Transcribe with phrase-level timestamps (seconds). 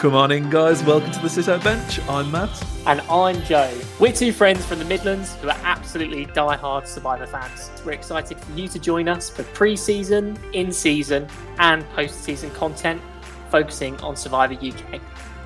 [0.00, 0.82] Come on in, guys.
[0.82, 2.00] Welcome to the Sit Out Bench.
[2.08, 2.48] I'm Matt.
[2.86, 3.70] And I'm Joe.
[3.98, 7.70] We're two friends from the Midlands who are absolutely die-hard Survivor fans.
[7.84, 13.02] We're excited for you to join us for pre-season, in-season, and post-season content
[13.50, 15.02] focusing on Survivor UK.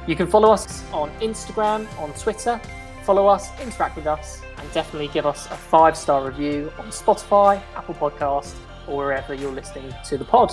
[0.07, 2.61] You can follow us on Instagram, on Twitter,
[3.03, 7.97] follow us, interact with us, and definitely give us a five-star review on Spotify, Apple
[7.97, 8.55] Podcast,
[8.87, 10.53] or wherever you're listening to the pod.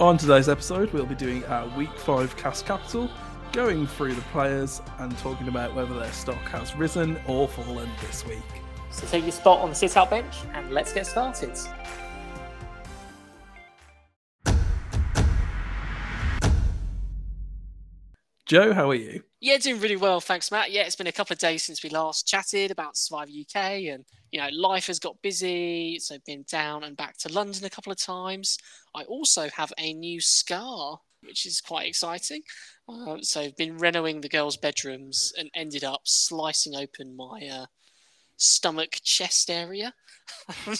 [0.00, 3.08] On today's episode, we'll be doing our Week 5 cast capital,
[3.52, 8.24] going through the players and talking about whether their stock has risen or fallen this
[8.26, 8.38] week.
[8.90, 11.58] So take your spot on the sit out bench and let's get started.
[18.46, 19.24] Joe, how are you?
[19.40, 20.70] Yeah, doing really well, thanks, Matt.
[20.70, 23.56] Yeah, it's been a couple of days since we last chatted about Survivor UK,
[23.90, 27.70] and you know, life has got busy, so been down and back to London a
[27.70, 28.56] couple of times.
[28.94, 32.42] I also have a new scar, which is quite exciting.
[32.88, 37.66] Uh, so I've been renovating the girls' bedrooms and ended up slicing open my uh,
[38.36, 39.92] stomach chest area.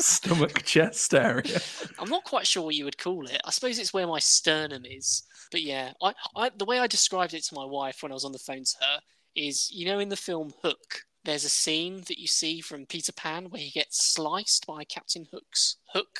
[0.00, 1.60] Stomach chest area.
[1.98, 3.40] I'm not quite sure what you would call it.
[3.44, 5.22] I suppose it's where my sternum is.
[5.50, 8.24] But yeah, I, I the way I described it to my wife when I was
[8.24, 9.00] on the phone to her
[9.34, 13.12] is, you know, in the film Hook, there's a scene that you see from Peter
[13.12, 16.18] Pan where he gets sliced by Captain Hook's hook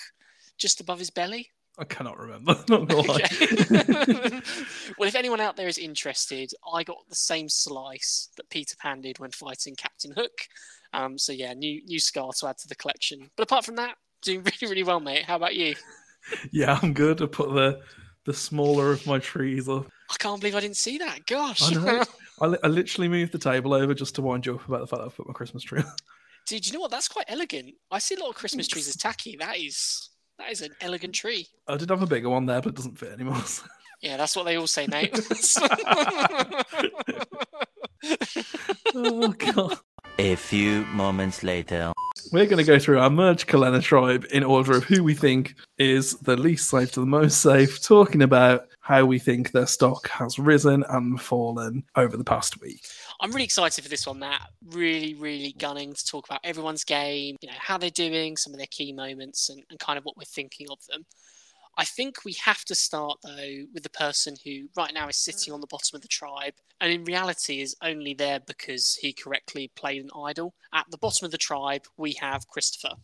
[0.57, 1.51] just above his belly.
[1.79, 2.57] I cannot remember.
[2.69, 4.43] Not gonna lie.
[4.99, 9.01] Well, if anyone out there is interested, I got the same slice that Peter Pan
[9.01, 10.33] did when fighting Captain Hook.
[10.93, 13.31] Um, so yeah, new new scar to add to the collection.
[13.37, 15.25] But apart from that, doing really really well, mate.
[15.25, 15.75] How about you?
[16.51, 17.23] yeah, I'm good.
[17.23, 17.81] I put the
[18.25, 19.87] the smaller of my trees up.
[20.11, 21.27] I can't believe I didn't see that.
[21.27, 21.63] Gosh.
[21.71, 22.05] I know.
[22.41, 24.87] I, li- I literally moved the table over just to wind you up about the
[24.87, 25.81] fact that I've put my Christmas tree.
[25.81, 25.97] up.
[26.47, 26.91] Dude, you know what?
[26.91, 27.75] That's quite elegant.
[27.91, 29.37] I see a lot of Christmas trees as tacky.
[29.39, 31.47] That is that is an elegant tree.
[31.67, 33.37] I did have a bigger one there, but it doesn't fit anymore.
[33.45, 33.65] so-
[34.01, 35.19] Yeah, that's what they all say, Nate.
[38.95, 39.79] Oh god.
[40.19, 41.93] A few moments later.
[42.33, 45.55] We're going to go through our merge Kalena tribe in order of who we think
[45.79, 50.09] is the least safe to the most safe, talking about how we think their stock
[50.09, 52.85] has risen and fallen over the past week.
[53.21, 54.49] I'm really excited for this one, Matt.
[54.65, 58.59] Really, really gunning to talk about everyone's game, you know, how they're doing, some of
[58.59, 61.05] their key moments, and, and kind of what we're thinking of them.
[61.77, 65.55] I think we have to start though with the person who right now is sitting
[65.55, 69.71] on the bottom of the tribe and in reality is only there because he correctly
[69.77, 70.55] played an idol.
[70.75, 72.97] At the bottom of the tribe, we have Christopher.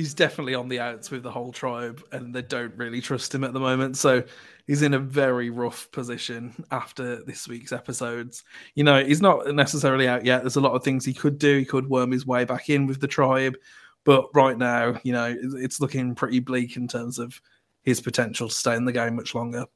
[0.00, 3.44] He's definitely on the outs with the whole tribe, and they don't really trust him
[3.44, 3.98] at the moment.
[3.98, 4.24] So
[4.66, 8.42] he's in a very rough position after this week's episodes.
[8.74, 10.40] You know, he's not necessarily out yet.
[10.40, 11.58] There's a lot of things he could do.
[11.58, 13.58] He could worm his way back in with the tribe.
[14.04, 17.38] But right now, you know, it's- looking pretty bleak in terms of
[17.82, 19.66] his potential to stay in the game much longer.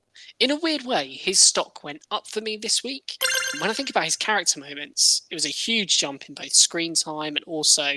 [0.40, 3.18] In a weird way, his stock went up for me this week.
[3.60, 6.94] When I think about his character moments, it was a huge jump in both screen
[6.94, 7.96] time and also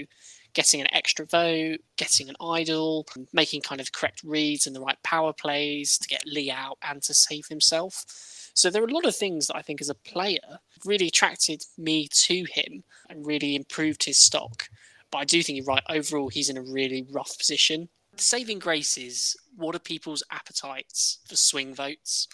[0.53, 5.01] getting an extra vote, getting an idol, making kind of correct reads and the right
[5.03, 8.05] power plays to get Lee out and to save himself.
[8.53, 11.63] So there are a lot of things that I think as a player really attracted
[11.77, 14.67] me to him and really improved his stock.
[15.11, 15.83] But I do think you're right.
[15.89, 17.87] Overall, he's in a really rough position.
[18.15, 22.27] The saving grace is what are people's appetites for swing votes?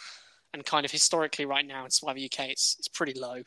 [0.53, 3.43] And kind of historically, right now in Survivor UK, it's, it's pretty low.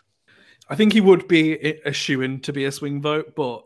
[0.68, 3.64] I think he would be a- shoe in to be a swing vote, but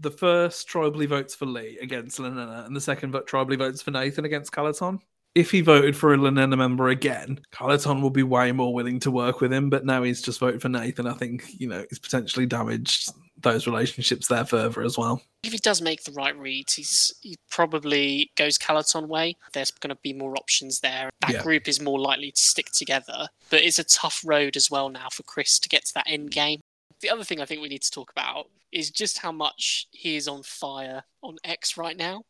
[0.00, 3.90] the first tribally votes for Lee against Lenena, and the second vote tribally votes for
[3.90, 4.98] Nathan against Calaton.
[5.34, 9.10] If he voted for a Lenena member again, Calaton will be way more willing to
[9.10, 9.68] work with him.
[9.68, 11.06] But now he's just voted for Nathan.
[11.06, 13.12] I think you know he's potentially damaged
[13.42, 15.20] those relationships there further as well.
[15.42, 19.36] If he does make the right reads, he's he probably goes Calaton way.
[19.52, 21.10] There's going to be more options there.
[21.20, 21.42] That Yeah.
[21.42, 23.28] group is more likely to stick together.
[23.50, 26.30] But it's a tough road as well now for Chris to get to that end
[26.30, 26.60] game.
[27.02, 30.16] The other thing I think we need to talk about is just how much he
[30.16, 32.22] is on fire on X right now.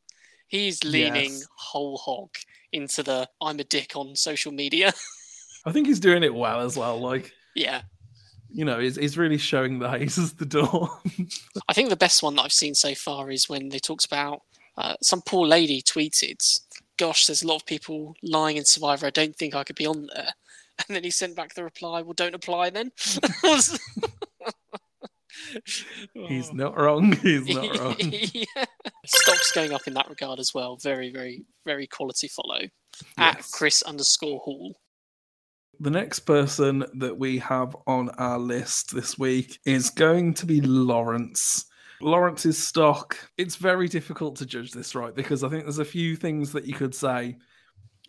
[0.48, 1.46] He's leaning Yes.
[1.56, 2.30] whole hog
[2.72, 4.92] into the I'm a dick on social media.
[5.66, 7.00] I think he's doing it well as well.
[7.00, 7.82] Like yeah.
[8.50, 10.88] you know, he's, he's really showing that he's the door.
[11.68, 14.42] I think the best one that I've seen so far is when they talked about
[14.76, 16.38] uh, some poor lady tweeted,
[16.98, 19.06] "Gosh, there's a lot of people lying in Survivor.
[19.06, 20.34] I don't think I could be on there."
[20.86, 22.92] And then he sent back the reply, "Well, don't apply then."
[26.14, 27.12] he's not wrong.
[27.22, 27.96] He's not wrong.
[28.00, 28.64] yeah.
[29.04, 30.76] Stocks going up in that regard as well.
[30.76, 32.60] Very, very, very quality follow
[33.18, 34.76] at Chris underscore Hall.
[35.80, 40.60] The next person that we have on our list this week is going to be
[40.62, 41.66] Lawrence.
[42.00, 45.14] Lawrence's stock, it's very difficult to judge this, right?
[45.14, 47.36] Because I think there's a few things that you could say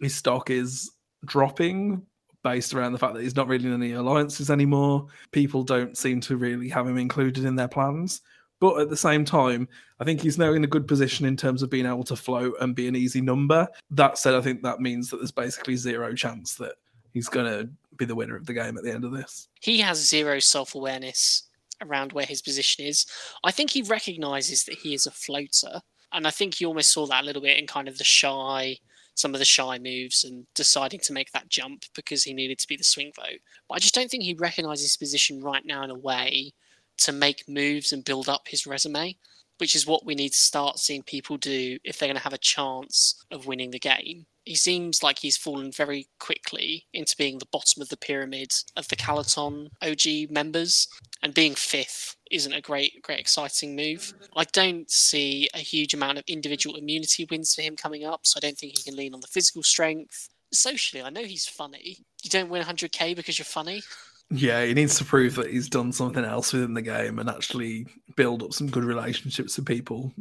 [0.01, 0.91] his stock is
[1.25, 2.05] dropping
[2.47, 5.05] based around the fact that he's not really in any alliances anymore.
[5.31, 8.21] People don't seem to really have him included in their plans.
[8.61, 9.67] But at the same time,
[9.99, 12.53] I think he's now in a good position in terms of being able to float
[12.61, 13.67] and be an easy number.
[13.91, 16.75] That said, I think that means that there's basically zero chance that
[17.11, 19.49] he's going to be the winner of the game at the end of this.
[19.59, 21.43] He has zero self awareness
[21.81, 23.05] around where his position is.
[23.43, 25.81] I think he recognizes that he is a floater.
[26.13, 28.77] And I think you almost saw that a little bit in kind of the shy,
[29.17, 32.67] some of the shy moves and deciding to make that jump because he needed to
[32.67, 33.39] be the swing vote.
[33.67, 36.51] But I just don't think he recognizes his position right now in a way
[36.99, 39.17] to make moves and build up his resume,
[39.57, 42.33] which is what we need to start seeing people do if they're going to have
[42.33, 44.25] a chance of winning the game.
[44.45, 48.87] He seems like he's fallen very quickly into being the bottom of the pyramid of
[48.87, 50.87] the Calaton OG members,
[51.21, 54.13] and being fifth isn't a great, great, exciting move.
[54.37, 58.37] I don't see a huge amount of individual immunity wins for him coming up, so
[58.37, 60.29] I don't think he can lean on the physical strength.
[60.53, 62.05] Socially, I know he's funny.
[62.23, 63.83] You don't win 100k because you're funny.
[64.29, 67.87] Yeah, he needs to prove that he's done something else within the game and actually
[68.17, 70.11] build up some good relationships with people.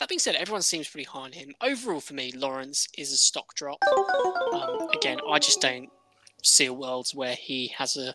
[0.00, 1.54] That being said, everyone seems pretty high on him.
[1.60, 3.78] Overall, for me, Lawrence is a stock drop.
[4.52, 5.88] Um, again, I just don't
[6.42, 8.14] see a world where he has a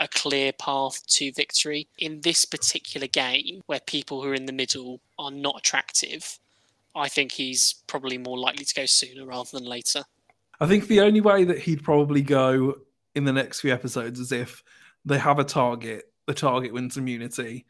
[0.00, 1.86] a clear path to victory.
[1.98, 6.38] In this particular game, where people who are in the middle are not attractive,
[6.96, 10.04] I think he's probably more likely to go sooner rather than later.
[10.58, 12.78] I think the only way that he'd probably go
[13.14, 14.62] in the next few episodes is if
[15.04, 17.66] they have a target, the target wins immunity,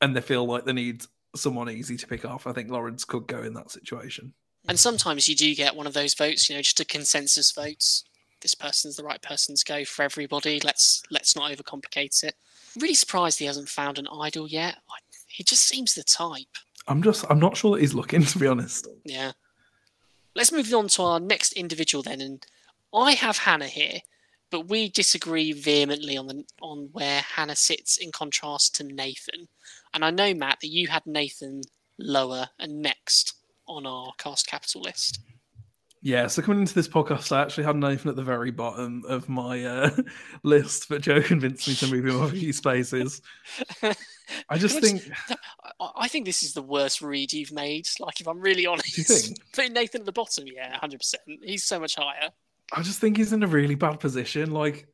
[0.00, 1.04] and they feel like they need
[1.36, 2.46] someone easy to pick off.
[2.46, 4.34] I think Lawrence could go in that situation.
[4.68, 8.04] And sometimes you do get one of those votes, you know, just a consensus votes.
[8.40, 10.60] This person's the right person to go for everybody.
[10.60, 12.34] Let's let's not overcomplicate it.
[12.78, 14.76] Really surprised he hasn't found an idol yet.
[15.28, 16.46] He just seems the type.
[16.86, 18.86] I'm just I'm not sure that he's looking to be honest.
[19.04, 19.32] Yeah.
[20.34, 22.44] Let's move on to our next individual then, and
[22.92, 24.00] I have Hannah here
[24.54, 29.48] but we disagree vehemently on the on where Hannah sits in contrast to Nathan.
[29.94, 31.62] And I know Matt that you had Nathan
[31.98, 33.34] lower and next
[33.66, 35.20] on our cast capital list.
[36.02, 39.26] Yeah, so coming into this podcast, I actually had Nathan at the very bottom of
[39.30, 39.90] my uh,
[40.42, 43.22] list, but Joe convinced me to move him a few spaces.
[44.50, 45.10] I just think
[45.80, 47.88] I think this is the worst read you've made.
[48.00, 51.22] Like, if I'm really honest, putting Nathan at the bottom, yeah, hundred percent.
[51.42, 52.28] He's so much higher.
[52.70, 54.50] I just think he's in a really bad position.
[54.50, 54.86] Like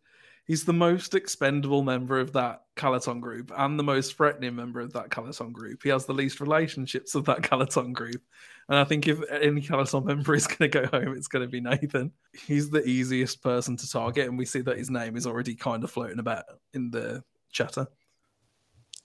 [0.50, 4.92] he's the most expendable member of that Calaton group and the most threatening member of
[4.94, 5.80] that Calaton group.
[5.80, 8.20] He has the least relationships of that Calaton group.
[8.68, 11.48] And I think if any Calaton member is going to go home, it's going to
[11.48, 12.10] be Nathan.
[12.48, 15.84] He's the easiest person to target, and we see that his name is already kind
[15.84, 16.42] of floating about
[16.74, 17.86] in the chatter.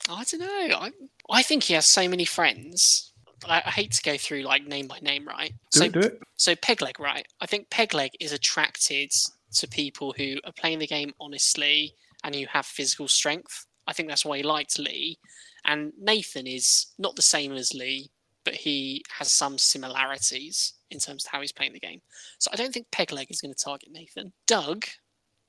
[0.09, 0.77] I don't know.
[0.79, 0.91] I
[1.29, 3.13] I think he has so many friends
[3.47, 5.53] I, I, hate to go through like name by name, right?
[5.71, 6.19] Do so, it, do it.
[6.37, 7.27] So Pegleg, right?
[7.41, 9.11] I think Pegleg is attracted
[9.55, 11.93] to people who are playing the game honestly
[12.23, 13.65] and who have physical strength.
[13.87, 15.17] I think that's why he liked Lee.
[15.65, 18.09] And Nathan is not the same as Lee,
[18.43, 22.01] but he has some similarities in terms of how he's playing the game.
[22.39, 24.31] So I don't think Pegleg is going to target Nathan.
[24.47, 24.85] Doug,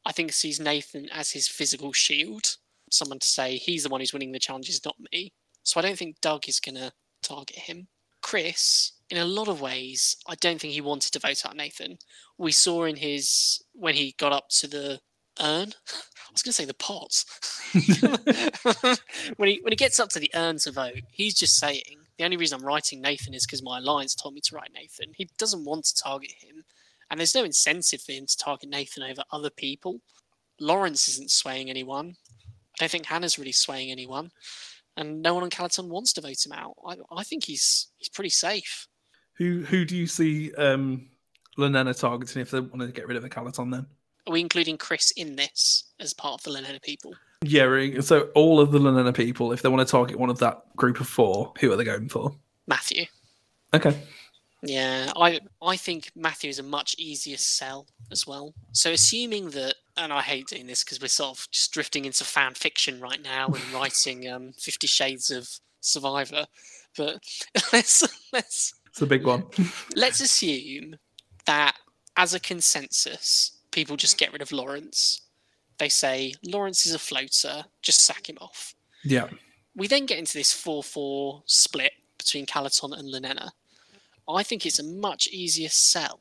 [0.05, 2.57] I think sees Nathan as his physical shield.
[2.91, 5.33] Someone to say he's the one who's winning the challenges, not me.
[5.63, 7.89] So I don't think Doug is going to target him.
[8.23, 11.99] Chris, in a lot of ways, I don't think he wanted to vote out Nathan.
[12.39, 15.01] We saw in his when he got up to the
[15.41, 15.73] urn.
[15.89, 17.25] I was going to say the pot.
[19.37, 22.25] when he when he gets up to the urn to vote, he's just saying the
[22.25, 25.13] only reason I'm writing Nathan is because my alliance told me to write Nathan.
[25.15, 26.65] He doesn't want to target him,
[27.11, 30.01] and there's no incentive for him to target Nathan over other people.
[30.61, 32.17] Lawrence isn't swaying anyone.
[32.75, 34.31] I don't think Hannah's really swaying anyone
[34.97, 36.75] and no one on Calaton wants to vote him out.
[36.85, 38.89] I, I think he's he's pretty safe.
[39.39, 41.09] Who who do you see um,
[41.57, 43.87] Lenena targeting if they want to get rid of the Calaton then?
[44.27, 47.15] Are we including Chris in this as part of the Lenena people?
[47.43, 50.63] Yeah, so all of the Lenena people, if they want to target one of that
[50.75, 52.35] group of four, who are they going for?
[52.67, 53.05] Matthew.
[53.73, 53.97] Okay.
[54.63, 58.55] Yeah, I I think Matthew is a much easier sell as well.
[58.73, 62.25] So assuming that, and I hate doing this because we're sort of just drifting into
[62.25, 65.49] fan fiction right now and writing um, Fifty Shades of
[65.81, 66.47] Survivor,
[66.97, 67.23] but
[67.73, 68.03] let's
[68.33, 68.75] let's.
[68.97, 69.45] It's a big one.
[69.95, 70.97] let's assume
[71.45, 71.77] that
[72.17, 75.21] as a consensus, people just get rid of Lawrence.
[75.77, 78.75] They say Lawrence is a floater, just sack him off.
[79.05, 79.29] Yeah.
[79.75, 83.53] We then get into this 4 4 split between Calaton and Lenena.
[84.27, 86.19] I think it's a much easier sell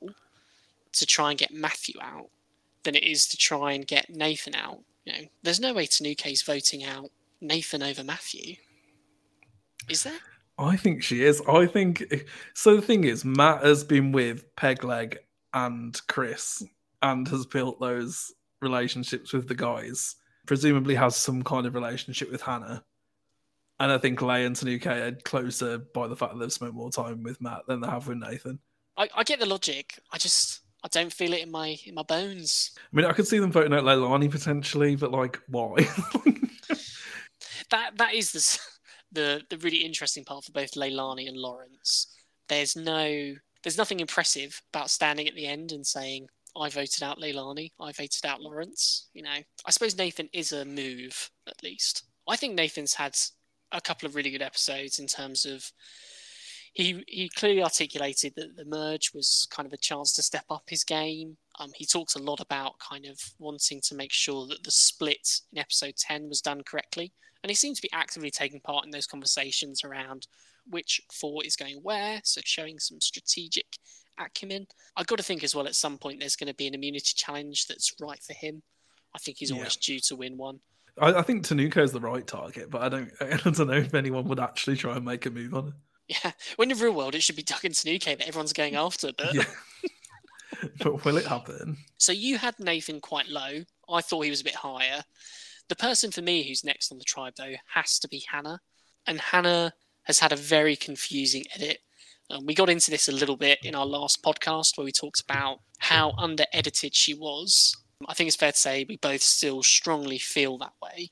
[0.92, 2.30] to try and get Matthew out
[2.84, 4.82] than it is to try and get Nathan out.
[5.06, 8.58] You know, there's no way Tanuke's voting out Nathan over Matthew.
[9.88, 10.20] Is there?
[10.58, 11.42] I think she is.
[11.48, 12.04] I think
[12.54, 12.78] so.
[12.78, 15.18] The thing is, Matt has been with Pegleg
[15.54, 16.64] and Chris
[17.02, 18.32] and has built those
[18.62, 22.84] relationships with the guys, presumably has some kind of relationship with Hannah.
[23.80, 26.92] And I think Lay and Tanuke are closer by the fact that they've spent more
[26.92, 28.60] time with Matt than they have with Nathan.
[28.96, 30.00] I, I get the logic.
[30.14, 32.72] I just I don't feel it in my in my bones.
[32.78, 35.76] I mean, I could see them voting out Leilani potentially, but like, why?
[37.72, 38.60] that that is the
[39.12, 42.08] the the really interesting part for both Leilani and Lawrence.
[42.48, 47.20] There's no there's nothing impressive about standing at the end and saying I voted out
[47.20, 49.10] Leilani, I voted out Lawrence.
[49.14, 52.04] You know, I suppose Nathan is a move at least.
[52.28, 53.18] I think Nathan's had
[53.72, 55.70] a couple of really good episodes in terms of
[56.74, 60.64] he he clearly articulated that the merge was kind of a chance to step up
[60.68, 61.38] his game.
[61.60, 65.42] Um, he talks a lot about kind of wanting to make sure that the split
[65.54, 67.14] in episode 10 was done correctly.
[67.46, 70.26] And he seems to be actively taking part in those conversations around
[70.68, 73.68] which four is going where, so showing some strategic
[74.20, 74.66] acumen.
[74.98, 77.14] I've got to think as well at some point there's going to be an immunity
[77.16, 78.64] challenge that's right for him.
[79.14, 79.58] I think he's Yeah.
[79.58, 80.60] almost due to win one.
[81.00, 83.12] I, I think Tanuke is the right target, but I don't.
[83.22, 85.74] I don't know if anyone would actually try and make a move on it.
[86.24, 88.74] Yeah, when in the real world it should be Doug and Tanuke that everyone's going
[88.76, 89.12] after.
[89.16, 89.44] But Yeah.
[90.80, 91.78] but will it happen?
[92.00, 93.64] So you had Nathan quite low.
[93.88, 95.04] I thought he was a bit higher.
[95.70, 98.60] The person for me who's next on the tribe, though, has to be Hannah.
[99.08, 101.80] And Hannah has had a very confusing edit.
[102.30, 105.22] Um, we got into this a little bit in our last podcast where we talked
[105.22, 107.76] about how under edited she was.
[108.08, 111.12] I think it's fair to say we both still strongly feel that way.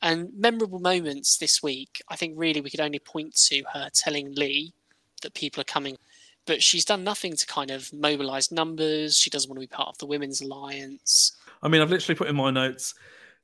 [0.00, 4.34] And memorable moments this week, I think really we could only point to her telling
[4.34, 4.74] Lee
[5.22, 5.96] that people are coming
[6.46, 9.16] but she's done nothing to kind of mobilize numbers.
[9.16, 11.36] She doesn't want to be part of the Women's Alliance.
[11.62, 12.94] I mean, I've literally put in my notes.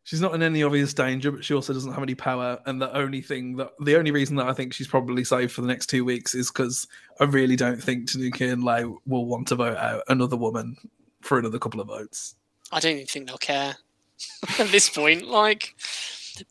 [0.08, 2.58] She's not in any obvious danger, but she also doesn't have any power.
[2.64, 5.60] And the only thing that the only reason that I think she's probably safe for
[5.60, 6.86] the next two weeks is because
[7.20, 10.78] I really don't think Tanuke and Lay will want to vote out another woman
[11.20, 12.36] for another couple of votes.
[12.72, 13.76] I don't even think they'll care
[14.58, 15.26] at this point.
[15.26, 15.74] Like,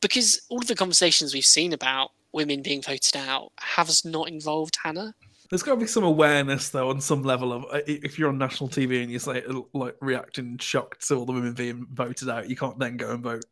[0.02, 4.78] because all of the conversations we've seen about women being voted out have not involved
[4.84, 5.16] Hannah.
[5.50, 8.38] There's got to be some awareness, though, on some level of uh, if you're on
[8.38, 12.50] national TV and you say like reacting shocked to all the women being voted out,
[12.50, 13.46] you can't then go and vote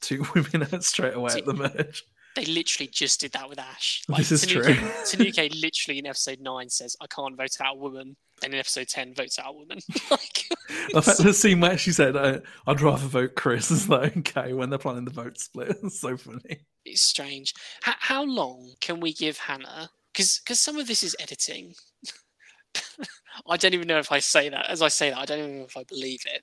[0.00, 2.04] two women out straight away at the merge.
[2.34, 4.02] They literally just did that with Ash.
[4.08, 4.62] This is true.
[5.06, 8.88] Tanuke literally in episode nine says, "I can't vote out a woman," and in episode
[8.88, 9.78] ten votes out a woman.
[10.10, 10.48] like,
[10.94, 14.70] bet the scene where she said, uh, "I'd rather vote Chris," is like okay when
[14.70, 15.76] they're planning the vote split.
[15.82, 16.60] It's so funny.
[16.86, 17.52] it's strange.
[17.86, 19.90] H- how long can we give Hannah?
[20.12, 21.74] Because because some of this is editing.
[23.48, 24.68] I don't even know if I say that.
[24.68, 26.42] As I say that, I don't even know if I believe it.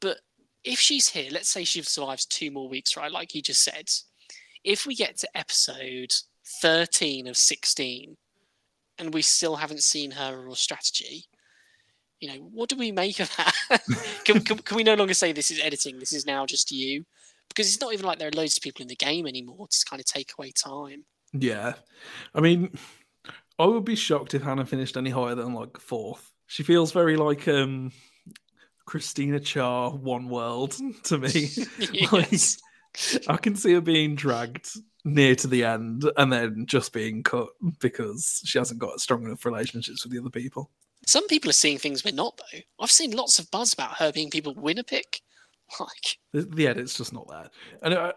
[0.00, 0.18] But
[0.64, 3.12] if she's here, let's say she survives two more weeks, right?
[3.12, 3.88] Like you just said.
[4.64, 6.12] If we get to episode
[6.60, 8.16] 13 of 16
[8.98, 11.24] and we still haven't seen her or strategy,
[12.20, 13.54] you know, what do we make of that?
[14.24, 15.98] can, can, can we no longer say this is editing?
[15.98, 17.04] This is now just you?
[17.48, 19.84] Because it's not even like there are loads of people in the game anymore to
[19.88, 21.04] kind of take away time.
[21.32, 21.74] Yeah,
[22.34, 22.76] I mean,
[23.58, 26.32] I would be shocked if Hannah finished any higher than like fourth.
[26.46, 27.92] She feels very like um
[28.86, 31.50] Christina Cha, One World to me.
[32.12, 32.32] Like,
[33.28, 34.70] I can see her being dragged
[35.04, 37.48] near to the end and then just being cut
[37.80, 40.70] because she hasn't got strong enough relationships with the other people.
[41.06, 42.58] Some people are seeing things we're not, though.
[42.80, 45.20] I've seen lots of buzz about her being people win a pick.
[45.78, 47.50] Like, The, the edit's just not there.
[47.82, 48.12] And uh,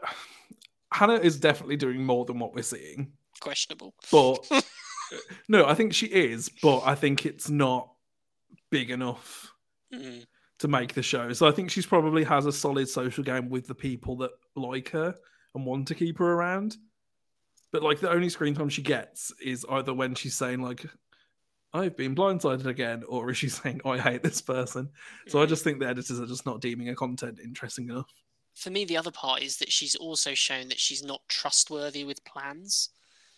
[0.93, 3.11] Hannah is definitely doing more than what we're seeing.
[3.39, 3.93] questionable.
[4.11, 4.47] But
[5.47, 7.91] no, I think she is, but I think it's not
[8.69, 9.47] big enough
[9.93, 10.25] Mm.
[10.59, 11.33] to make the show.
[11.33, 14.89] So I think she's probably has a solid social game with the people that like
[14.91, 15.13] her
[15.53, 16.77] and want to keep her around.
[17.73, 20.85] But like the only screen time she gets is either when she's saying like
[21.73, 24.89] I've been blindsided again, or is she saying I hate this person?
[25.27, 28.07] So I just think the editors are just not deeming her content interesting enough.
[28.55, 32.23] For me, the other part is that she's also shown that she's not trustworthy with
[32.25, 32.89] plans.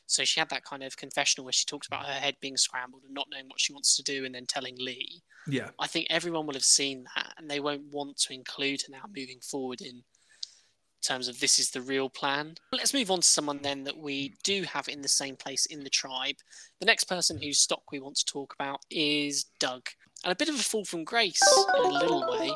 [0.06, 3.04] So she had that kind of confessional where she talked about her head being scrambled
[3.06, 5.22] and not knowing what she wants to do and then telling Lee.
[5.48, 5.70] Yeah.
[5.80, 9.04] I think everyone will have seen that and they won't want to include her now
[9.08, 10.04] moving forward in
[11.04, 12.56] terms of this is the real plan.
[12.72, 15.84] Let's move on to someone then that we do have in the same place in
[15.84, 16.36] the tribe.
[16.80, 19.88] The next person whose stock we want to talk about is Doug.
[20.24, 21.42] And a bit of a fall from grace
[21.78, 22.50] in a little way.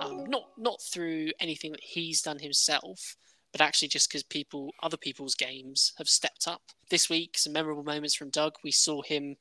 [0.00, 3.16] Um, not not through anything that he's done himself,
[3.52, 6.62] but actually just because people other people's games have stepped up.
[6.90, 8.54] This week, some memorable moments from Doug.
[8.62, 9.36] We saw him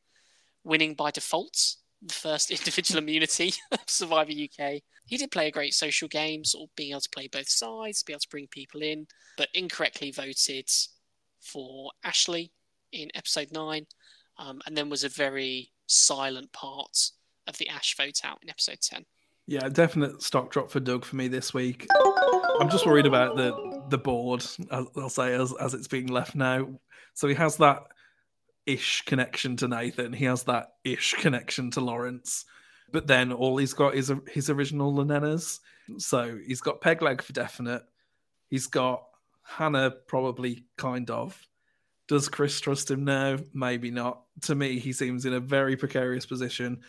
[0.64, 4.82] winning by default the first individual immunity of Survivor UK.
[5.06, 8.04] He did play a great social game, sort of being able to play both sides,
[8.04, 10.70] be able to bring people in, but incorrectly voted
[11.40, 12.52] for Ashley
[12.92, 13.86] in episode nine,
[14.38, 17.12] um, and then was a very silent part
[17.48, 19.06] of the Ash vote out in episode ten.
[19.48, 21.88] Yeah, definite stock drop for Doug for me this week.
[22.60, 26.36] I'm just worried about the the board, uh, I'll say, as, as it's being left
[26.36, 26.68] now.
[27.14, 27.84] So he has that
[28.66, 30.12] ish connection to Nathan.
[30.12, 32.44] He has that ish connection to Lawrence.
[32.92, 35.60] But then all he's got is his original Lenenas.
[35.98, 37.84] So he's got Pegleg for definite.
[38.50, 39.04] He's got
[39.44, 41.48] Hannah, probably kind of.
[42.10, 43.38] Does Chris trust him now?
[43.54, 44.24] Maybe not.
[44.44, 46.82] To me, he seems in a very precarious position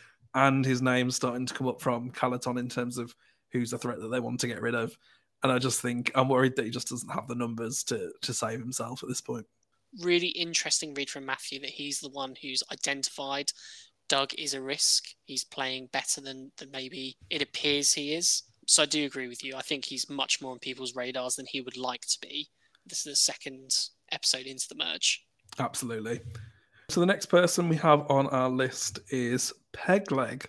[0.47, 3.15] and his name's starting to come up from Calaton in terms of
[3.51, 4.97] who's a threat that they want to get rid of.
[5.43, 8.33] And I just think I'm worried that he just doesn't have the numbers to to
[8.33, 9.47] save himself at this point.
[10.01, 13.51] Really interesting read from Matthew that he's the one who's identified
[14.09, 15.05] Doug is a risk.
[15.25, 18.43] He's playing better than, than maybe it appears he is.
[18.67, 19.55] So I do agree with you.
[19.55, 22.49] I think he's much more on people's radars than he would like to be.
[22.87, 23.75] This is the second
[24.13, 25.25] episode into the merge.
[25.59, 26.21] Absolutely.
[26.91, 30.47] So the next person we have on our list is Pegleg.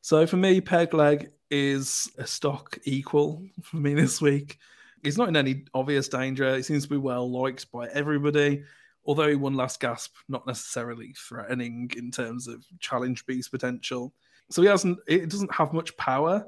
[0.00, 4.58] So for me, Pegleg is a stock equal for me this week.
[5.02, 6.54] He's not in any obvious danger.
[6.54, 8.62] He seems to be well liked by everybody.
[9.06, 14.12] Although he won last gasp, not necessarily threatening in terms of challenge beast potential.
[14.50, 14.98] So he hasn't.
[15.08, 16.46] It doesn't have much power.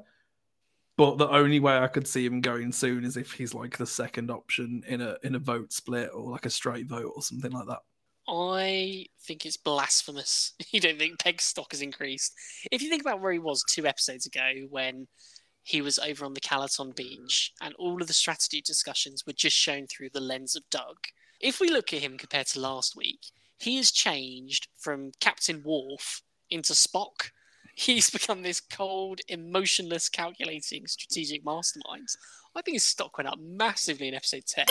[0.95, 3.85] But the only way I could see him going soon is if he's like the
[3.85, 7.51] second option in a in a vote split or like a straight vote or something
[7.51, 7.79] like that.
[8.29, 10.53] I think it's blasphemous.
[10.71, 12.33] You don't think Peg's stock has increased?
[12.71, 15.07] If you think about where he was two episodes ago when
[15.63, 19.55] he was over on the Calaton beach and all of the strategy discussions were just
[19.55, 20.97] shown through the lens of Doug.
[21.39, 23.19] If we look at him compared to last week,
[23.57, 27.31] he has changed from Captain Worf into Spock.
[27.75, 32.09] He's become this cold, emotionless, calculating strategic mastermind.
[32.55, 34.65] I think his stock went up massively in episode 10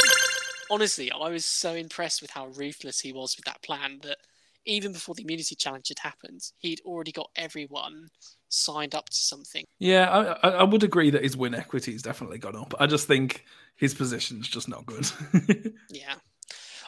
[0.71, 4.19] honestly, I was so impressed with how ruthless he was with that plan that
[4.65, 8.09] even before the immunity challenge had happened, he'd already got everyone
[8.49, 9.65] signed up to something.
[9.79, 10.09] Yeah,
[10.43, 12.75] I, I would agree that his win equity has definitely gone up.
[12.79, 13.45] I just think
[13.77, 15.07] his position's just not good.
[15.91, 16.15] yeah.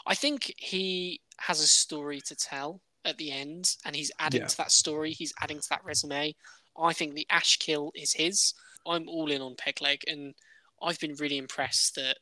[0.06, 4.46] I think he has a story to tell at the end, and he's adding yeah.
[4.46, 6.34] to that story, he's adding to that resume.
[6.78, 8.54] I think the Ash kill is his.
[8.86, 10.34] I'm all in on Pegleg, and
[10.82, 12.18] I've been really impressed that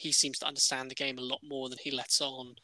[0.00, 2.54] he seems to understand the game a lot more than he lets on.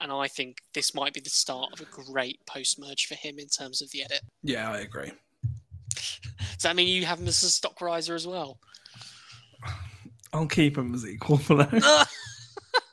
[0.00, 3.38] And I think this might be the start of a great post merge for him
[3.38, 4.22] in terms of the edit.
[4.42, 5.12] Yeah, I agree.
[5.94, 8.58] Does that mean you have him as a stock riser as well?
[10.32, 12.04] I'll keep him as equal for now.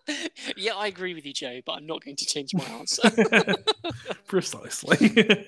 [0.56, 3.10] yeah, I agree with you, Joe, but I'm not going to change my answer.
[4.28, 5.48] Precisely.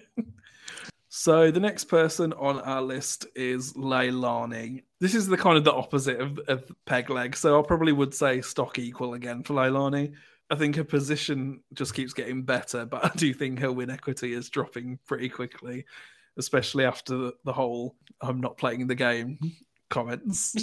[1.25, 4.83] So the next person on our list is Leilani.
[4.99, 7.35] This is the kind of the opposite of, of peg leg.
[7.35, 10.13] So I probably would say stock equal again for Leilani.
[10.51, 14.33] I think her position just keeps getting better, but I do think her win equity
[14.33, 15.85] is dropping pretty quickly,
[16.37, 19.39] especially after the, the whole "I'm not playing the game"
[19.89, 20.55] comments.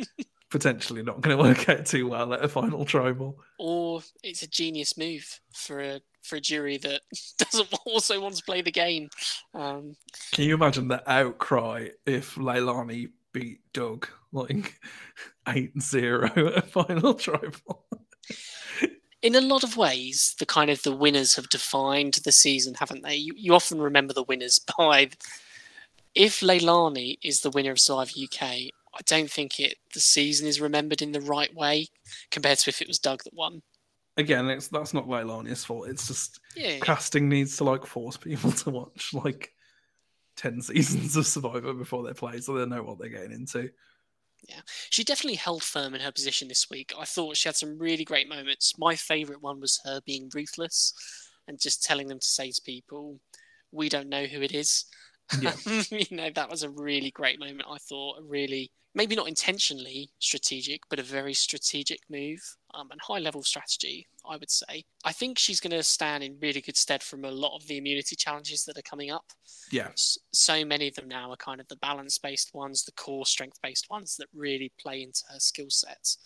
[0.50, 3.38] Potentially not going to work out too well at a final tribal.
[3.58, 7.02] Or it's a genius move for a for a jury that
[7.38, 9.10] doesn't also want to play the game.
[9.54, 9.96] Um,
[10.32, 14.80] Can you imagine the outcry if Leilani beat Doug like
[15.48, 17.86] 8 0 at a final tribal?
[19.22, 23.02] in a lot of ways, the kind of the winners have defined the season, haven't
[23.02, 23.14] they?
[23.14, 25.10] You, you often remember the winners by.
[26.14, 30.60] If Leilani is the winner of Survivor UK, I don't think it the season is
[30.60, 31.86] remembered in the right way
[32.30, 33.62] compared to if it was Doug that won
[34.16, 35.88] again, it's that's not Leilani's fault.
[35.88, 36.78] It's just yeah.
[36.80, 39.52] casting needs to like force people to watch like
[40.36, 43.70] ten seasons of Survivor before they play, so they know what they're getting into.
[44.48, 46.92] Yeah, she definitely held firm in her position this week.
[46.98, 48.76] I thought she had some really great moments.
[48.76, 50.94] My favourite one was her being ruthless
[51.46, 53.20] and just telling them to say to people,
[53.70, 54.84] "We don't know who it is."
[55.40, 55.54] Yeah.
[55.90, 57.64] you know, that was a really great moment.
[57.68, 62.40] I thought a really maybe not intentionally strategic, but a very strategic move
[62.74, 64.84] um, and high level strategy, I would say.
[65.04, 67.78] I think she's going to stand in really good stead from a lot of the
[67.78, 69.24] immunity challenges that are coming up.
[69.70, 69.88] Yeah.
[69.96, 73.58] So many of them now are kind of the balance based ones, the core strength
[73.62, 76.18] based ones that really play into her skill sets.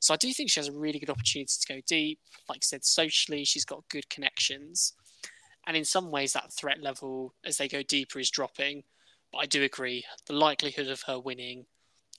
[0.00, 2.18] So I do think she has a really good opportunity to go deep.
[2.48, 4.94] Like I said, socially, she's got good connections.
[5.70, 8.82] And in some ways, that threat level as they go deeper is dropping.
[9.30, 11.66] But I do agree, the likelihood of her winning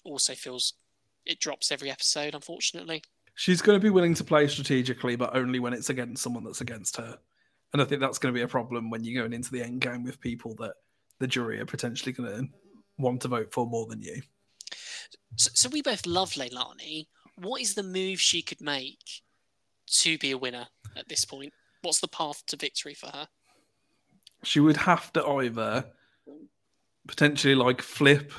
[0.06, 0.76] also feels
[1.26, 3.04] it drops every episode, unfortunately.
[3.36, 6.62] She's going to be willing to play strategically, but only when it's against someone that's
[6.62, 7.20] against her.
[7.74, 9.82] And I think that's going to be a problem when you're going into the end
[9.82, 10.76] game with people that
[11.20, 12.48] the jury are potentially going to
[13.00, 14.22] want to vote for more than you.
[15.36, 17.08] So, so we both love Leilani.
[17.36, 19.24] What is the move she could make
[19.88, 21.52] to be a winner at this point?
[21.82, 23.28] What's the path to victory for her?
[24.44, 25.86] She would have to either
[27.08, 28.32] potentially like flip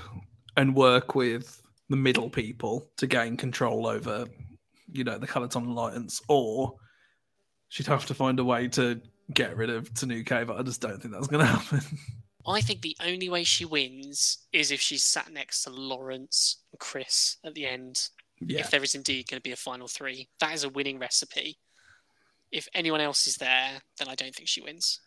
[0.56, 4.26] and work with the middle people to gain control over,
[4.90, 6.74] you know, the Calaton Alliance, or
[7.68, 9.00] she'd have to find a way to
[9.32, 11.80] get rid of Tanuke, but I just don't think that's going to happen.
[12.46, 16.80] I think the only way she wins is if she's sat next to Lawrence and
[16.80, 18.08] Chris at the end.
[18.40, 20.98] yeah, If there is indeed going to be a final three, that is a winning
[20.98, 21.58] recipe.
[22.50, 25.00] If anyone else is there, then I don't think she wins,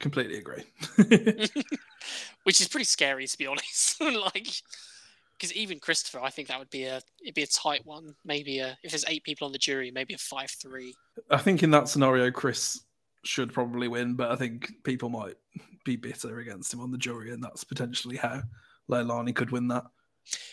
[0.00, 0.64] completely agree.
[2.44, 4.00] which is pretty scary to be honest.
[4.00, 4.48] like,
[5.32, 8.14] because even Christopher, I think that would be a it'd be a tight one.
[8.24, 10.94] Maybe a if there's eight people on the jury, maybe a five three.
[11.30, 12.80] I think in that scenario, Chris
[13.24, 15.36] should probably win, but I think people might
[15.84, 18.42] be bitter against him on the jury, and that's potentially how
[18.90, 19.84] Leilani could win that.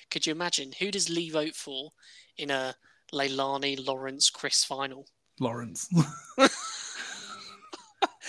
[0.10, 1.92] Could you imagine who does Lee vote for
[2.38, 2.76] in a
[3.14, 5.08] Leilani Lawrence Chris final?
[5.40, 5.90] Lawrence,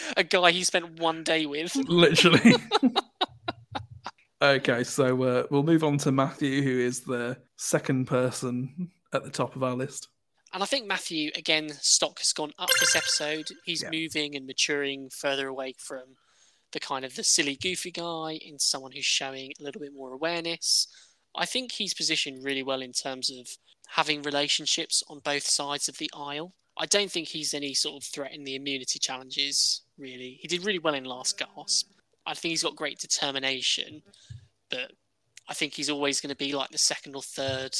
[0.16, 1.74] A guy he spent one day with.
[1.88, 2.54] literally.
[4.42, 9.30] okay, so uh, we'll move on to Matthew, who is the second person at the
[9.30, 10.08] top of our list.
[10.52, 13.48] And I think Matthew, again, stock has gone up this episode.
[13.64, 13.90] He's Yeah.
[13.90, 16.16] moving and maturing further away from
[16.72, 20.12] the kind of the silly, goofy guy into someone who's showing a little bit more
[20.12, 20.86] awareness.
[21.34, 23.48] I think he's positioned really well in terms of
[23.88, 26.54] having relationships on both sides of the aisle.
[26.80, 30.38] I don't think he's any sort of threat in the immunity challenges, really.
[30.40, 31.90] He did really well in Last Gasp.
[32.24, 34.02] I think he's got great determination,
[34.70, 34.92] but
[35.46, 37.76] I think he's always going to be like the second or third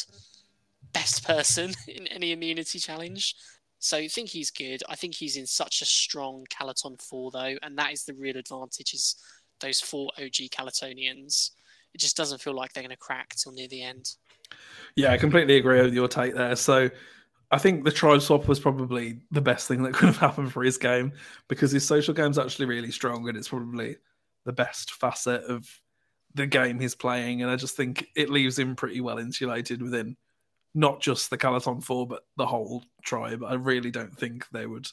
[0.93, 3.37] best person in any immunity challenge.
[3.79, 4.83] So I think he's good.
[4.87, 8.37] I think he's in such a strong Calaton 4 though, and that is the real
[8.37, 9.17] advantage is
[9.61, 11.53] those four OG Calatonians.
[11.95, 14.17] It just doesn't feel like they're going to crack till near the end.
[14.95, 16.55] Yeah, I completely agree with your take there.
[16.57, 16.91] So
[17.51, 20.63] I think the tribe swap was probably the best thing that could have happened for
[20.63, 21.13] his game
[21.49, 23.97] because his social game's actually really strong and it's probably
[24.45, 25.69] the best facet of
[26.35, 27.43] the game he's playing.
[27.43, 30.17] And I just think it leaves him pretty well insulated within
[30.75, 33.43] not just the Calaton 4, but the whole tribe.
[33.45, 34.89] I really don't think they would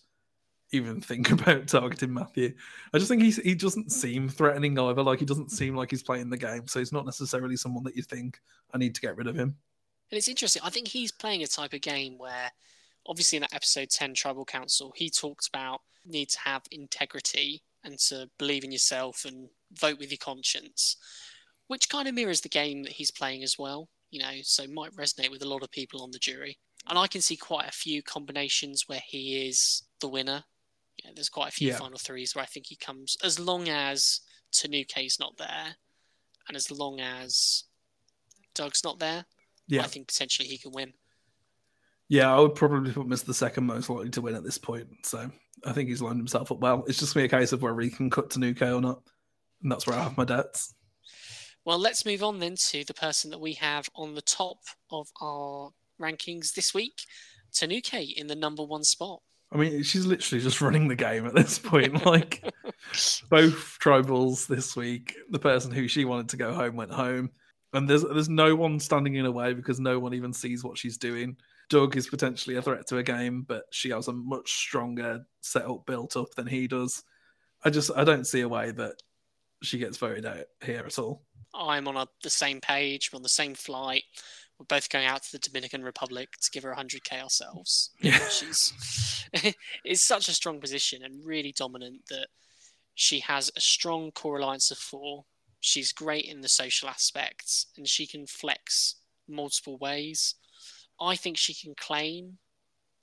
[0.72, 2.56] even think about targeting Matthew.
[2.92, 5.04] I just think he's, he doesn't seem threatening either.
[5.04, 6.68] Like he doesn't seem like he's playing the game.
[6.68, 8.40] So he's not necessarily someone that you think
[8.74, 9.58] I need to get rid of him.
[10.12, 10.62] And it's interesting.
[10.64, 12.52] I think he's playing a type of game where,
[13.06, 18.00] obviously, in that episode 10 Tribal Council, he talked about need to have integrity and
[18.00, 20.96] to believe in yourself and vote with your conscience,
[21.68, 23.90] which kind of mirrors the game that he's playing as well.
[24.10, 26.58] You know, so might resonate with a lot of people on the jury.
[26.90, 30.46] And I can see quite a few combinations where he is the winner.
[30.96, 31.78] You know, there's quite a few Yeah.
[31.78, 34.22] final threes where I think he comes as long as
[34.54, 35.76] Tanuke's not there,
[36.48, 37.66] and as long as
[38.54, 39.26] Doug's not there.
[39.68, 39.84] Yeah.
[39.84, 40.94] I think potentially he can win.
[42.10, 44.58] Yeah, I would probably put him as the second most likely to win at this
[44.58, 44.88] point.
[45.04, 45.30] So
[45.66, 46.86] I think he's lined himself up well.
[46.88, 49.02] It's just gonna be a case of whether he can cut Tanuke or not.
[49.62, 50.74] And that's where I have my doubts.
[51.66, 55.10] Well, let's move on then to the person that we have on the top of
[55.22, 57.02] our rankings this week,
[57.54, 59.22] Tanuke in the number one spot.
[59.52, 62.02] I mean, she's literally just running the game at this point.
[62.06, 62.44] Like
[63.30, 67.32] both tribals this week, the person who she wanted to go home went home.
[67.78, 70.80] And there's there's no one standing in her way because no one even sees what
[70.80, 71.38] she's doing.
[71.70, 75.86] Doug is potentially a threat to a game, but she has a much stronger setup
[75.86, 77.04] built up than he does.
[77.64, 78.96] I just I don't see a way that
[79.62, 81.22] she gets voted out here at all.
[81.54, 84.04] I'm on a, the same page, we're on the same flight.
[84.58, 87.92] We're both going out to the Dominican Republic to give her 100k ourselves.
[88.02, 88.18] Yeah.
[88.30, 88.74] She's
[89.86, 92.28] it's such a strong position and really dominant that
[92.96, 95.26] she has a strong core alliance of four.
[95.68, 98.96] She's great in the social aspects and she can flex
[99.28, 100.36] multiple ways.
[100.98, 102.38] I think she can claim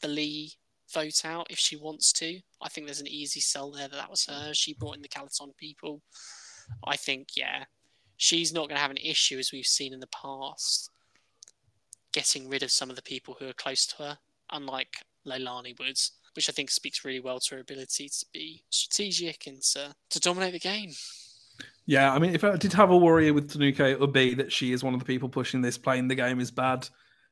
[0.00, 0.52] the Lee
[0.90, 2.40] vote out if she wants to.
[2.62, 4.54] I think there's an easy sell there that that was her.
[4.54, 6.00] She brought in the Calaton people.
[6.86, 7.64] I think, yeah,
[8.16, 10.88] she's not going to have an issue as we've seen in the past
[12.12, 14.18] getting rid of some of the people who are close to her,
[14.52, 16.00] unlike Leilani would,
[16.34, 20.20] which I think speaks really well to her ability to be strategic and to, to
[20.20, 20.92] dominate the game.
[21.86, 24.50] Yeah, I mean, if I did have a worry with Tanuke, it would be that
[24.50, 26.88] she is one of the people pushing this playing the game is bad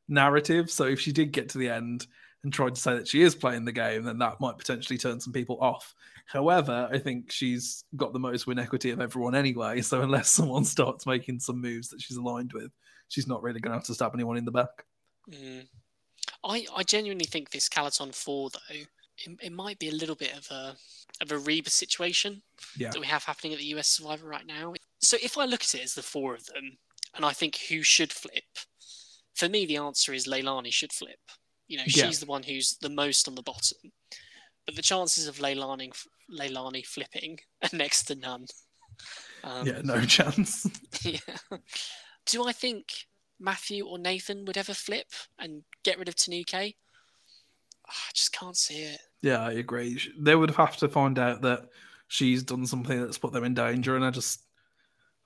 [0.08, 0.70] narrative.
[0.70, 2.06] So if she did get to the end
[2.44, 5.20] and tried to say that she is playing the game, then that might potentially turn
[5.20, 5.94] some people off.
[6.26, 9.80] However, I think she's got the most win equity of everyone anyway.
[9.80, 12.70] So unless someone starts making some moves that she's aligned with,
[13.08, 14.84] she's not really going to have to stab anyone in the back.
[15.30, 15.66] Mm.
[16.44, 18.80] I, I genuinely think this Calaton 4, though,
[19.18, 20.76] it, it might be a little bit of a
[21.20, 22.42] of a Reba situation
[22.76, 22.90] Yeah.
[22.90, 24.74] that we have happening at the US Survivor right now.
[25.00, 26.76] So if I look at it as the four of them,
[27.14, 28.44] and I think who should flip,
[29.34, 31.20] for me the answer is Leilani should flip.
[31.68, 32.06] You know, Yeah.
[32.06, 33.78] she's the one who's the most on the bottom.
[34.66, 35.90] But the chances of Leilani,
[36.30, 38.46] Leilani flipping are next to none.
[39.44, 40.66] Um, Yeah, no chance.
[41.02, 41.18] yeah.
[42.26, 42.92] Do I think
[43.40, 46.74] Matthew or Nathan would ever flip and get rid of Tanuke?
[47.92, 49.00] Ah, I just can't see it.
[49.20, 50.00] Yeah, I agree.
[50.18, 51.68] They would have to find out that
[52.08, 54.44] she's done something that's put them in danger, and I just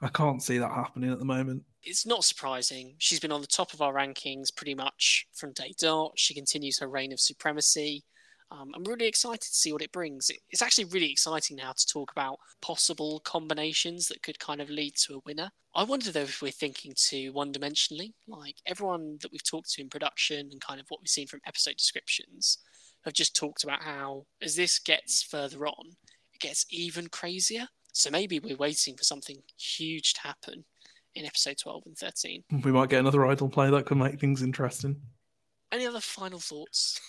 [0.00, 1.62] I can't see that happening at the moment.
[1.83, 2.96] It's not surprising.
[2.98, 6.12] She's been on the top of our rankings pretty much from day dot.
[6.16, 8.05] She continues her reign of supremacy.
[8.50, 10.30] Um, I'm really excited to see what it brings.
[10.50, 14.94] It's actually really exciting now to talk about possible combinations that could kind of lead
[15.06, 15.50] to a winner.
[15.74, 18.12] I wonder though if we're thinking too one dimensionally.
[18.28, 21.40] Like everyone that we've talked to in production and kind of what we've seen from
[21.46, 22.59] episode descriptions
[23.04, 25.90] have just talked about how as this gets further on,
[26.32, 27.66] it gets even crazier.
[27.92, 30.64] So maybe we're waiting for something huge to happen
[31.14, 32.44] in episode 12 and 13.
[32.62, 35.00] We might get another idol play that could make things interesting.
[35.72, 37.00] Any other final thoughts?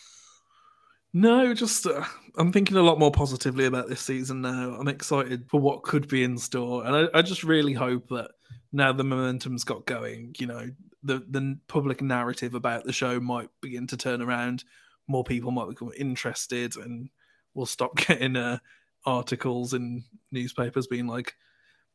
[1.13, 2.03] No, just uh,
[2.37, 4.75] I'm thinking a lot more positively about this season now.
[4.79, 8.31] I'm excited for what could be in store, and I, I just really hope that
[8.71, 10.69] now the momentum's got going, you know,
[11.03, 14.63] the the public narrative about the show might begin to turn around.
[15.07, 17.09] More people might become interested, and
[17.53, 18.59] we'll stop getting uh,
[19.05, 21.33] articles in newspapers being like,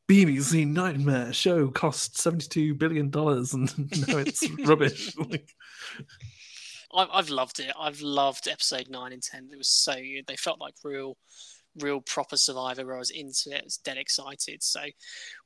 [0.09, 5.17] BBC Nightmare show cost $72 billion and no, it's rubbish.
[5.17, 5.49] like,
[6.95, 7.73] I've loved it.
[7.79, 9.49] I've loved episode nine and ten.
[9.53, 10.27] It was so good.
[10.27, 11.17] They felt like real,
[11.81, 12.85] real proper Survivor.
[12.87, 13.63] Where I was into it.
[13.63, 14.63] I was dead excited.
[14.63, 14.81] So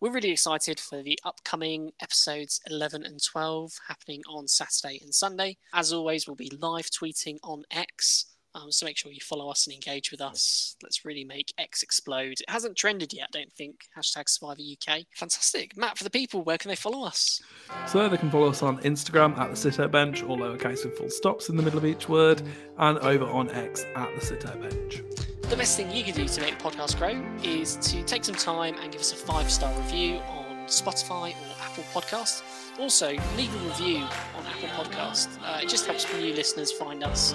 [0.00, 5.56] we're really excited for the upcoming episodes eleven and twelve happening on Saturday and Sunday.
[5.72, 8.36] As always, we'll be live tweeting on X.
[8.56, 10.76] Um, so make sure you follow us and engage with us.
[10.82, 12.40] Let's really make X explode.
[12.40, 13.84] It hasn't trended yet, I don't think.
[13.96, 15.02] Hashtag Survivor UK.
[15.14, 15.76] Fantastic.
[15.76, 17.42] Matt, for the people, where can they follow us?
[17.86, 20.96] So they can follow us on Instagram at the Sit Out Bench, all lowercase with
[20.96, 22.40] full stops in the middle of each word,
[22.78, 25.02] and over on X at the Sit Out Bench.
[25.42, 28.34] The best thing you can do to make the podcast grow is to take some
[28.34, 32.42] time and give us a five star review on Spotify or Apple Podcasts.
[32.78, 33.98] Also, leave a review
[34.36, 35.28] on Apple Podcast.
[35.44, 37.32] Uh, it just helps new listeners find us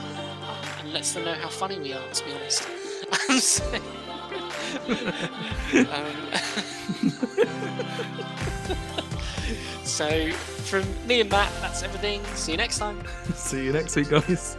[0.91, 2.63] and lets them know how funny we are, to be honest.
[3.39, 3.63] so,
[5.93, 6.17] um,
[9.85, 12.21] so, from me and Matt, that's everything.
[12.35, 13.01] See you next time.
[13.33, 14.57] See you next week, guys.